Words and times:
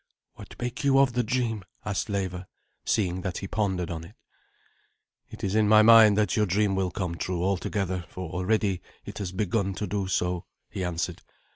"What 0.33 0.55
make 0.59 0.83
you 0.83 0.97
of 0.97 1.13
the 1.13 1.21
dream?" 1.21 1.63
asked 1.85 2.09
Leva, 2.09 2.47
seeing 2.83 3.21
that 3.21 3.37
he 3.37 3.47
pondered 3.47 3.91
on 3.91 4.03
it. 4.03 4.15
"It 5.29 5.43
is 5.43 5.53
in 5.53 5.67
my 5.67 5.83
mind 5.83 6.17
that 6.17 6.35
your 6.35 6.47
dream 6.47 6.73
will 6.75 6.89
come 6.89 7.13
true 7.13 7.43
altogether, 7.43 8.03
for 8.09 8.31
already 8.31 8.81
it 9.05 9.19
has 9.19 9.31
begun 9.31 9.75
to 9.75 9.85
do 9.85 10.07
so," 10.07 10.47
he 10.71 10.83
answered. 10.83 11.21